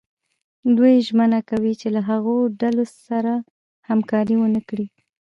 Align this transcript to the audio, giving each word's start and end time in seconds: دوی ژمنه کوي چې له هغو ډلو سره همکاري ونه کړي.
دوی 0.77 0.95
ژمنه 1.07 1.39
کوي 1.49 1.73
چې 1.81 1.87
له 1.95 2.01
هغو 2.09 2.35
ډلو 2.61 2.85
سره 3.07 3.33
همکاري 3.89 4.35
ونه 4.37 4.61
کړي. 4.69 4.85